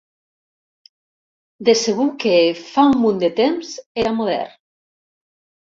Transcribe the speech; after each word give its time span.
De 1.69 1.75
segur 1.83 2.09
que, 2.25 2.33
fa 2.73 2.89
un 2.95 2.99
munt 3.05 3.23
de 3.27 3.33
temps, 3.43 3.79
era 4.07 4.19
modern. 4.23 4.59